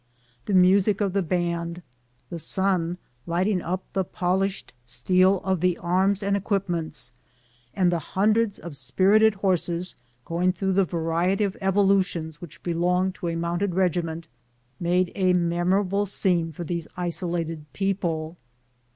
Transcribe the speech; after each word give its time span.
The 0.45 0.55
music 0.55 0.99
of 0.99 1.13
the 1.13 1.21
band, 1.21 1.83
the 2.31 2.39
sun 2.39 2.97
lighting 3.27 3.61
up 3.61 3.83
the 3.93 4.03
polished 4.03 4.73
steel 4.83 5.41
of 5.43 5.59
the 5.59 5.77
arms 5.77 6.23
and 6.23 6.35
equipments, 6.35 7.13
the 7.77 7.99
hundreds 7.99 8.57
of 8.57 8.75
spirited 8.75 9.35
horses 9.35 9.95
going 10.25 10.53
through 10.53 10.73
the 10.73 10.85
variety 10.85 11.43
of 11.43 11.55
evolutions 11.61 12.41
which 12.41 12.63
belong 12.63 13.11
to 13.11 13.27
a 13.27 13.35
mounted 13.35 13.75
regiment, 13.75 14.25
made 14.79 15.11
a 15.13 15.35
memora 15.35 15.87
ble 15.87 16.07
scene 16.07 16.51
for 16.51 16.63
these 16.63 16.87
isolated 16.97 17.71
people. 17.71 18.37